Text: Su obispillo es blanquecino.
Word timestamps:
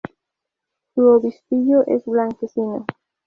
Su 0.95 1.03
obispillo 1.05 1.83
es 1.85 2.03
blanquecino. 2.05 2.87